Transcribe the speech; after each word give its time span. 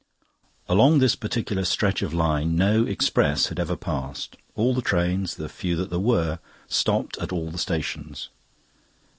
Along 0.67 0.97
this 0.97 1.15
particular 1.15 1.63
stretch 1.63 2.01
of 2.01 2.11
line 2.11 2.55
no 2.55 2.87
express 2.87 3.49
had 3.49 3.59
ever 3.59 3.75
passed. 3.75 4.35
All 4.55 4.73
the 4.73 4.81
trains 4.81 5.35
the 5.35 5.47
few 5.47 5.75
that 5.75 5.91
there 5.91 5.99
were 5.99 6.39
stopped 6.67 7.19
at 7.19 7.31
all 7.31 7.51
the 7.51 7.59
stations. 7.59 8.29